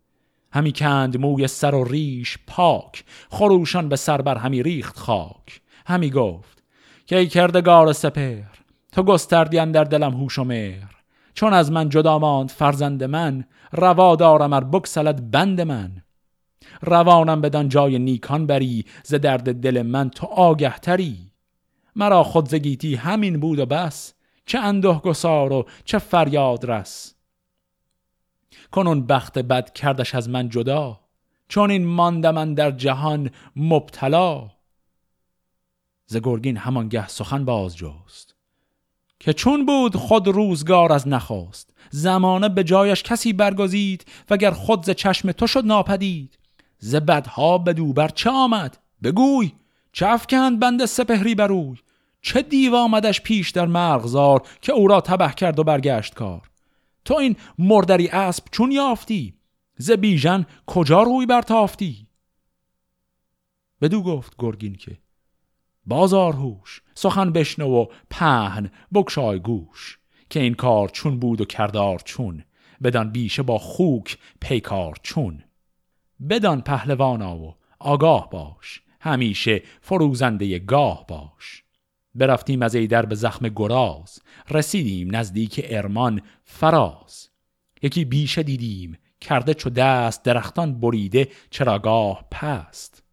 [0.53, 3.05] همی کند موی سر و ریش پاک.
[3.31, 5.61] خروشان به سر بر همی ریخت خاک.
[5.87, 6.63] همی گفت
[7.07, 8.43] که ای کردگار سپر
[8.93, 10.95] تو گستردی در دلم هوش و مهر.
[11.35, 16.03] چون از من جدا ماند فرزند من روا دارم ار بکسلد بند من.
[16.83, 21.33] روانم بدان جای نیکان بری ز درد دل من تو آگه تری.
[21.97, 24.15] مرا خود زگیتی همین بود و بس
[24.47, 27.15] چه اندوه گسار و چه فریاد رس.
[28.73, 31.01] کنون بخت بد کردش از من جدا
[31.49, 34.51] چون این مانده من در جهان مبتلا.
[36.07, 38.38] ز گرگین همانگه سخن باز جست
[39.21, 41.75] که چون بود خود روزگار از نخواست.
[41.91, 46.39] زمانه به جایش کسی برگزید وگر خود ز چشم تو شد ناپدید.
[46.79, 49.53] ز بدها بدو بر چه آمد؟ بگوی.
[49.93, 51.77] چه افکند بند سپهری بروی
[52.23, 56.51] چه دیو آمدش پیش در مرغزار که او را تبه کرد و برگشت کار؟
[57.05, 59.35] تو این مردری اسب چون یافتی؟
[59.77, 62.07] ز بیژن کجا روی برتافتی؟
[63.81, 64.99] بدو گفت گرگین که
[65.89, 69.99] بازار هوش سخن بشنو و پهن بکشای گوش
[70.31, 72.45] که این کار چون بود و کردار چون
[72.83, 75.45] بدان بیشه با خوک پیکار چون.
[76.31, 81.65] بدان پهلوانا و آگاه باش همیشه فروزنده گاه باش.
[82.15, 84.19] برفتیم از ایدر به زخم گراز
[84.51, 87.29] رسیدیم نزدیک ارمان فراز.
[87.83, 93.08] یکی بیشه دیدیم کرده چو دست درختان بریده چراگاه پست.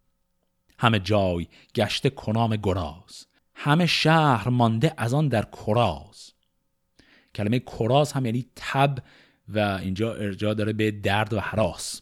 [0.80, 6.32] همه جای گشته کنام گراز همه شهر مانده از آن در کراز.
[7.36, 8.98] کلمه کراز هم یعنی تب
[9.50, 12.02] و اینجا ارجاع داره به درد و حراس.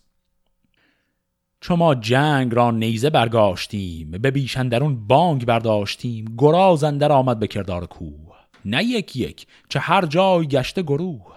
[1.62, 7.86] چو ما جنگ را نیزه برگاشتیم به بیشندرون بانگ برداشتیم گراز اندر آمد به کردار
[7.86, 8.36] کوه.
[8.66, 11.34] نه یک یک چه هر جای گشته گروه.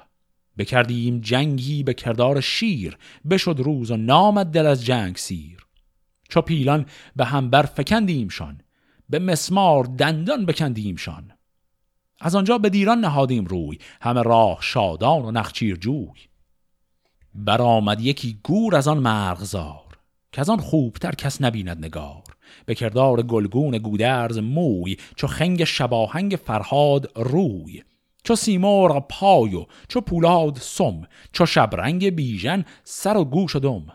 [0.58, 2.98] بکردیم جنگی به کردار شیر
[3.30, 5.65] بشد روز و نامد دل از جنگ سیر.
[6.28, 6.86] چو پیلان
[7.16, 8.60] به هم بر فکندیمشان
[9.10, 11.32] به مسمار دندان بکندیمشان
[12.20, 16.28] از آنجا به دیران نهادیم روی همه راه شادان و نخچیر جوی.
[17.34, 19.98] برآمد یکی گور از آن مرغزار
[20.32, 22.22] که از آن خوبتر کس نبیند نگار.
[22.66, 27.82] به کردار گلگون گودرز موی چو خنگ شباهنگ فرهاد روی.
[28.24, 33.86] چو سیمرغ پای و چو پولاد سم چو شبرنگ بیژن سر و گوش و دم.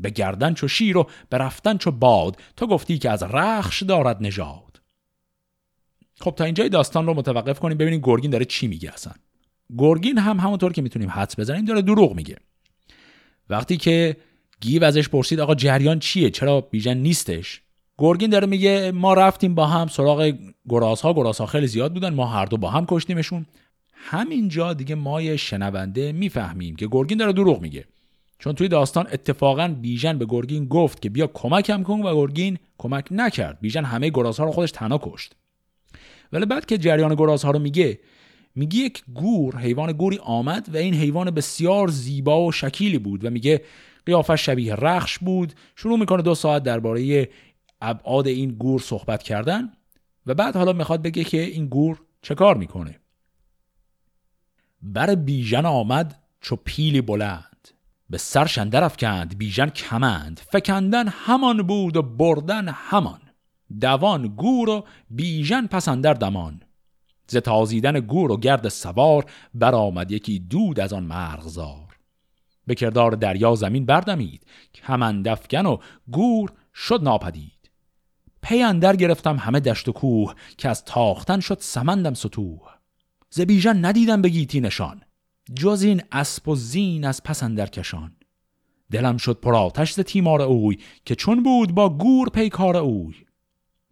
[0.00, 4.16] به گردن چو شیر و به رفتن چو باد تو گفتی که از رخش دارد
[4.20, 4.80] نژاد.
[6.20, 9.12] خب تا اینجای داستان رو متوقف کنیم ببینیم گرگین داره چی میگه اصلا.
[9.78, 12.36] گرگین هم همونطور که می‌تونیم حدس بزنیم داره دروغ میگه.
[13.50, 14.16] وقتی که
[14.60, 17.62] گیو ازش پرسید آقا جریان چیه؟ چرا بیژن نیستش؟
[17.98, 20.32] گرگین داره میگه ما رفتیم با هم سراغ
[20.68, 23.46] گرازها گرازها خیلی زیاد بودن ما هر دو با هم کشتیمشون.
[23.92, 27.84] همینجا دیگه ما شنونده می‌فهمیم که گرگین داره دروغ میگه.
[28.40, 33.08] چون توی داستان اتفاقا بیژن به گرگین گفت که بیا کمکم کن و گرگین کمک
[33.10, 33.58] نکرد.
[33.60, 35.36] بیژن همه گرازها رو خودش تنها کشت.
[36.32, 38.00] ولی بعد که جریان گرازها رو میگه
[38.54, 43.30] میگه یک گور حیوان گوری آمد و این حیوان بسیار زیبا و شکیلی بود و
[43.30, 43.64] میگه
[44.06, 45.52] قیافش شبیه رخش بود.
[45.76, 47.28] شروع می‌کنه دو ساعت درباره
[47.80, 49.72] ابعاد این گور صحبت کردن
[50.26, 53.00] و بعد حالا می‌خواد بگه که این گور چه کار می‌کنه.
[54.82, 57.49] بر بیژن آمد چو پیلی بلند.
[58.10, 63.20] به سر شندر افکند بیژن کمند فکندن همان بود و بردن همان.
[63.80, 66.62] دوان گور و بیژن پسندر دمان.
[67.26, 71.96] ز تازیدن گور و گرد سوار برآمد یکی دود از آن مرغزار.
[72.66, 75.76] به کردار دریا زمین بردمید کمند افکن و
[76.10, 77.70] گور شد ناپدید.
[78.42, 82.70] پی اندر گرفتم همه دشت و کوه که از تاختن شد سمندم ستوه
[83.30, 85.02] ز بیژن ندیدم به گیتی نشان.
[85.54, 88.16] جز این اسب و زین از پس اندر کشان.
[88.90, 93.14] دلم شد پر آتش ز تیمار اوی که چون بود با گور پیکار اوی.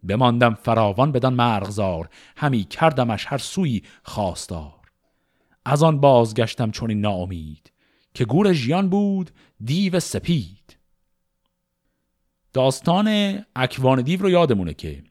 [0.03, 4.79] بماندم فراوان بدان مرغزار همی کردمش هر سوی خواستار.
[5.65, 7.71] از آن بازگشتم چون این ناامید
[8.13, 9.31] که گور ژیان بود
[9.63, 10.77] دیو سپید.
[12.53, 15.03] داستان اکوان دیو رو یادمونه که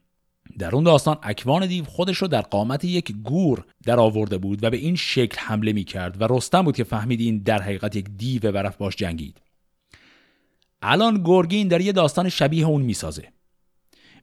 [0.57, 4.69] در اون داستان اکوان دیو خودش رو در قامت یک گور در آورده بود و
[4.69, 8.05] به این شکل حمله می کرد و رستم بود که فهمید این در حقیقت یک
[8.17, 9.41] دیو و رفت باش جنگید.
[10.81, 13.27] الان گرگین در یه داستان شبیه اون می‌سازه.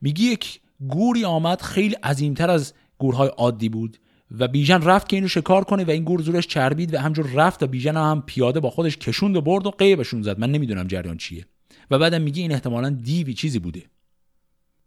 [0.02, 3.98] میگی یک گوری آمد خیلی عظیمتر از گورهای عادی بود
[4.38, 7.62] و بیژن رفت که اینو شکار کنه و این گور زورش چربید و همجور رفت
[7.62, 10.38] و بیژن هم پیاده با خودش کشوند و برد و قیبشون زد.
[10.38, 11.46] من نمی‌دونم جریان چیه.
[11.90, 13.82] و بعدم میگه این احتمالا دیوی چیزی بوده.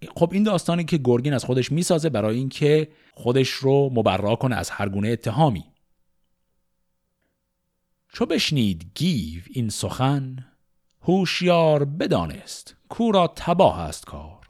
[0.08, 4.70] خب این داستانی که گرگین از خودش می‌سازه برای اینکه خودش رو مبرا کنه از
[4.70, 5.66] هر گونه اتهامی.
[8.14, 10.46] چو بشنید گیو این سخن
[11.02, 14.50] هوشیار بدانست کورا تباه است کار.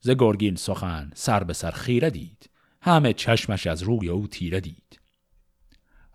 [0.00, 5.00] ز گرگین سخن سر به سر خیره دید همه چشمش از روی او تیره دید.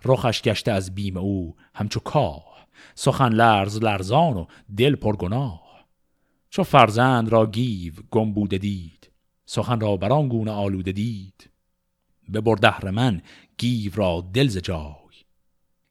[0.06, 4.46] رخش گشته از بیم او همچو کاه سخن لرز لرزان و
[4.78, 5.62] دل پرگناه.
[6.54, 9.12] چو فرزند را گیو گم بوده دید
[9.45, 11.49] سخن را بران گونه آلوده دید.
[12.30, 13.22] به بردهر من
[13.58, 15.14] گیو را دل ز جای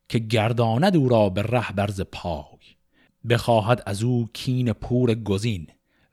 [0.08, 2.58] که گرداند او را به ره برز پای.
[3.28, 5.66] بخواهد از او کین پور گزین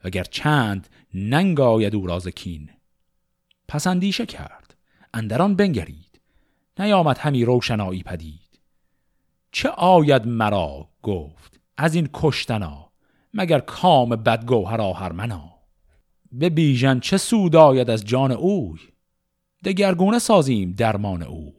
[0.04, 2.70] وگر چند ننگ آید او راز کین.
[3.68, 4.76] پس اندیشه کرد
[5.14, 6.22] اندران بنگرید
[6.80, 8.60] نیامد همی روشنایی پدید.
[9.52, 12.89] چه آید مرا؟ گفت از این کشتنا.
[13.34, 15.60] مگر کام بدگوهر آهرمنا
[16.32, 18.80] به بیژن چه سود آید از جان اوی؟
[19.66, 21.54] دگرگونه سازیم درمان اوی.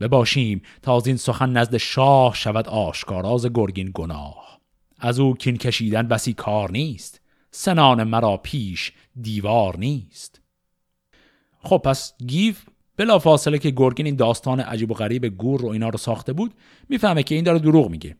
[0.00, 4.60] بباشیم تا از این سخن نزد شاه شود آشکاراز گرگین گناه.
[4.98, 7.20] از او کین کشیدن بسی کار نیست
[7.50, 10.40] سنان مرا پیش دیوار نیست.
[11.62, 12.64] خب پس گیف
[12.96, 16.54] بلا فاصله که گرگین این داستان عجیب و غریب گور رو اینا رو ساخته بود
[16.88, 18.16] می‌فهمه که این داره دروغ میگه.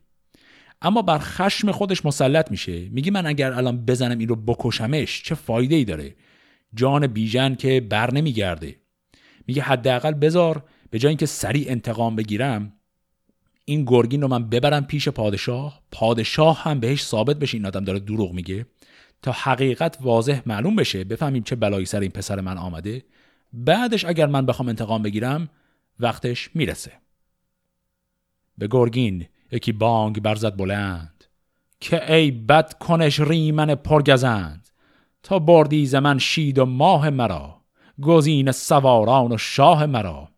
[0.83, 2.89] اما بر خشم خودش مسلط میشه.
[2.89, 6.15] میگه من اگر الان بزنم این رو بکشمش چه فایده ای داره؟
[6.75, 8.77] جان بیژن که بر نمیگرده.
[9.47, 12.73] میگه حداقل بذار به جای اینکه سریع انتقام بگیرم
[13.65, 15.83] این گرگین رو من ببرم پیش پادشاه.
[15.93, 18.67] پادشاه هم بهش ثابت بشه این آدم داره دروغ میگه.
[19.23, 23.05] تا حقیقت واضح معلوم بشه بفهمیم چه بلایی سر این پسر من آمده.
[23.53, 25.49] بعدش اگر من بخوام انتقام بگیرم
[26.01, 26.93] وقتش می‌رسه.
[28.59, 31.25] به گرگین یکی بانگ برزد بلند.
[31.81, 34.69] که ای بد کنش ریمن پرگزند
[35.23, 37.63] تا بردی زمن شید و ماه مرا
[38.03, 40.29] گزین سواران و شاه مرا.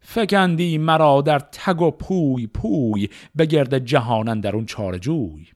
[0.00, 5.46] فکندی مرا در تگ و پوی پوی به گرد جهانن در اون چار جوی.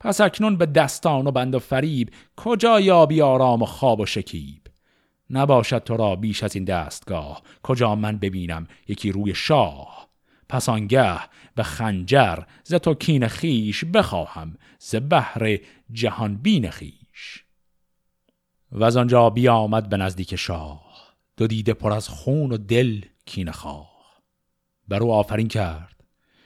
[0.00, 4.62] پس اکنون به دستان و بند و فریب کجا یابی آرام و خواب و شکیب؟
[5.30, 10.05] نباشد تو را بیش از این دستگاه کجا من ببینم یکی روی شاه؟
[10.48, 11.20] پس آنگه
[11.54, 15.58] به خنجر ز تو کین خیش بخواهم ز بحر
[15.92, 17.44] جهان بین خیش
[18.72, 20.86] و از آنجا بیامد به نزدیک شاه
[21.36, 23.96] دو دیده پر از خون و دل کین خواه.
[24.88, 25.96] بر او آفرین کرد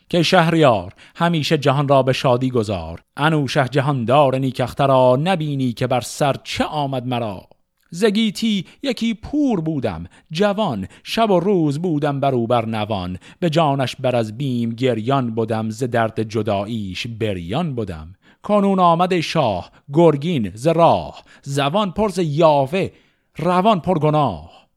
[0.09, 6.36] که شهریار همیشه جهان را به شادی گذار انوشه جهاندار نیکخترا نبینی که بر سر
[6.44, 7.48] چه آمد مرا.
[7.91, 13.97] زگیتی یکی پور بودم جوان شب و روز بودم بر او بر نوان به جانش
[13.97, 20.66] بر از بیم گریان بودم ز درد جداییش بریان بودم کنون آمد شاه گرگین ز
[20.66, 22.88] راه زوان پر ز یاوه
[23.36, 24.68] روان پر گناه.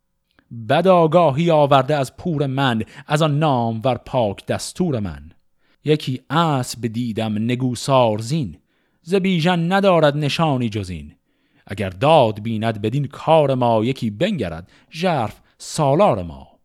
[0.69, 5.31] بد آگاهی آورده از پور من از آن نام ور پاک دستور من.
[5.85, 8.57] یکی اسب دیدم نگوسار زین
[9.01, 11.13] ز بیژن ندارد نشانی جزین
[11.67, 16.59] اگر داد بیند بدین کار ما یکی بنگرد ژرف سالار ما.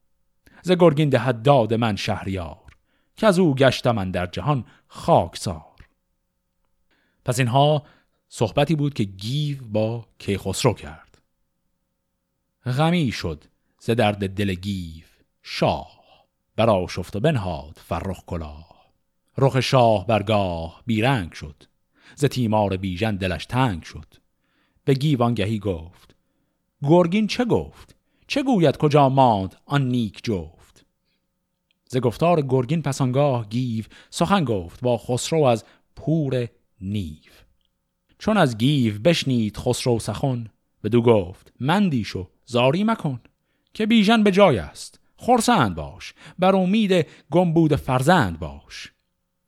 [0.63, 2.73] ز گرگین دهد داد من شهریار
[3.17, 5.63] که از او گشتم من در جهان خاکسار.
[7.25, 7.83] پس اینها
[8.29, 11.19] صحبتی بود که گیو با کیخسرو کرد.
[12.67, 13.45] غمی شد
[13.79, 15.05] ز درد دل گیو
[15.43, 15.99] شاه
[16.57, 18.79] برا شفت و بنهاد فرخ کلاه.
[19.39, 21.65] رخ شاه برگاه بیرنگ شد
[22.15, 24.15] ز تیمار بیژن دلش تنگ شد.
[24.89, 26.15] به گیوانگهی گفت.
[26.83, 30.85] گرگین چه گفت؟ چه گوید کجا ماند آن نیک جفت؟
[31.89, 35.65] ز گفتار گرگین پسانگاه گیو سخن گفت با خسرو از
[35.97, 36.49] پور
[36.81, 37.33] نیو.
[38.19, 40.47] چون از گیو بشنید خسرو سخن
[40.91, 43.21] دو گفت مندیش و زاری مکن
[43.75, 48.93] که بیژن به جای است خرسند باش بر امید گم فرزند باش.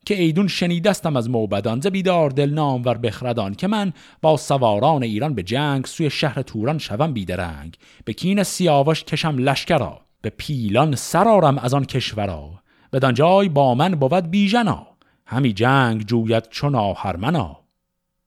[0.06, 3.92] که ایدون شنیدستم از موبدان ز بیدار دل نامور بخردان که من
[4.22, 7.76] با سواران ایران به جنگ سوی شهر توران شوم بیدرنگ.
[8.04, 12.50] به کین سیاوش کشم لشکرا به پیلان سرارم از آن کشورا.
[12.92, 14.86] بدان جای با من بود بیژنا
[15.26, 17.60] همی جنگ جوید چون آهرمنا.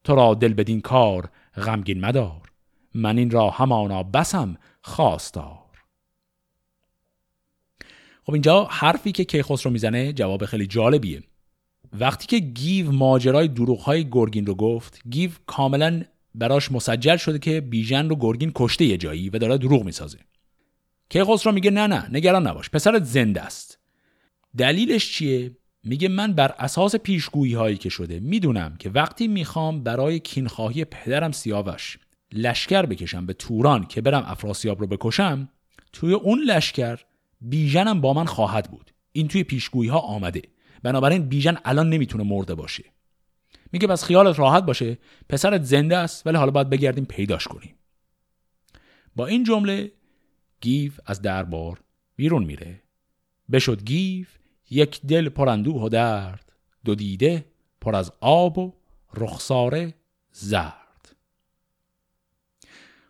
[0.04, 2.42] تو را دل بدین کار غمگین مدار
[2.96, 5.60] من این را همانا بسم خواستار.
[8.24, 11.24] خب اینجا حرفی که کیخسرو می‌زنه جواب خیلی جالبیه.
[12.00, 13.50] وقتی که گیو ماجرای
[13.84, 16.04] های گرگین رو گفت گیو کاملا
[16.36, 20.18] براش مسجل شده که بیژن رو گرگین کشته یه جایی و داره دروغ می‌سازه.
[21.10, 23.80] کیخسرو میگه نه نه نگران نباش پسرت زنده است.
[24.58, 25.52] دلیلش چیه؟
[25.84, 31.32] میگه من بر اساس پیشگویی هایی که شده می‌دونم که وقتی می‌خوام برای کینخواهی پدرم
[31.32, 31.98] سیاوش
[32.32, 35.50] لشکر بکشم به توران که برم افراسیاب رو بکشم
[35.94, 37.00] توی اون لشکر
[37.42, 38.92] بیژنم با من خواهد بود.
[39.12, 40.42] این توی پیشگویی ها آمده.
[40.84, 42.84] بنابراین بیژن الان نمی‌تونه مرده باشه.
[43.72, 44.98] میگه پس خیالت راحت باشه.
[45.30, 47.76] پسرت زنده است ولی حالا باید بگردیم پیداش کنیم.
[49.16, 49.92] با این جمله
[50.62, 51.80] گیو از دربار
[52.16, 52.82] بیرون میره.
[53.52, 54.38] بشد گیو
[54.70, 56.52] یک دل پر اندوه و درد.
[56.86, 57.46] دو دیده
[57.82, 58.74] پر از آب و
[59.14, 59.94] رخساره
[60.32, 61.16] زرد.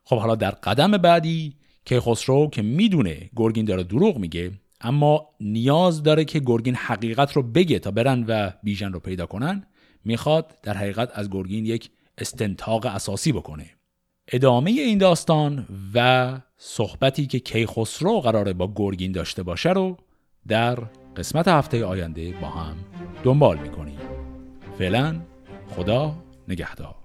[0.03, 1.55] خب حالا در قدم بعدی
[1.85, 4.51] که خسرو که می‌دونه گرگین داره دروغ میگه
[4.83, 9.67] اما نیاز داره که گرگین حقیقت رو بگه تا برن و بیژن رو پیدا کنن.
[10.05, 13.65] می‌خواد در حقیقت از گرگین یک استنتاق اساسی بکنه.
[14.27, 19.97] ادامه این داستان و صحبتی که کیخسرو قراره با گرگین داشته باشه رو
[20.47, 20.79] در
[21.17, 22.75] قسمت هفته آینده با هم
[23.23, 23.99] دنبال می‌کنیم.
[24.77, 25.21] فعلا
[25.75, 26.15] خدا
[26.47, 27.02] نگهدار.